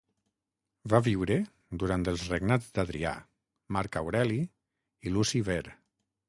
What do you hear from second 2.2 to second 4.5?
regnats d’Adrià, Marc Aureli